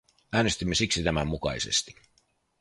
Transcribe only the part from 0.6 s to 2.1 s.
siksi tämän mukaisesti.